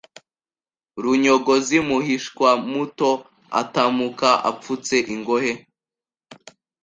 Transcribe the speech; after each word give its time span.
Runyogozi 1.03 1.77
muhishwamuto 1.87 3.09
Atamuka 3.61 4.29
apfutse 4.49 4.95
ingohe 5.13 5.53